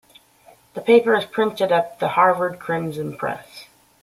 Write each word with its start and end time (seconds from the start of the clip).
The 0.73 0.81
paper 0.81 1.13
is 1.13 1.25
printed 1.27 1.71
at 1.71 1.99
"The 1.99 2.07
Harvard 2.07 2.57
Crimson" 2.57 3.15
press. 3.15 3.65